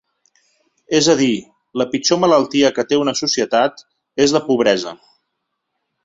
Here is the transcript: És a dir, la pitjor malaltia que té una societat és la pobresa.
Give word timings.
És 0.99 1.09
a 1.13 1.15
dir, 1.17 1.33
la 1.81 1.85
pitjor 1.91 2.19
malaltia 2.23 2.71
que 2.77 2.85
té 2.93 2.99
una 3.01 3.13
societat 3.19 3.83
és 4.25 4.33
la 4.39 4.41
pobresa. 4.47 4.95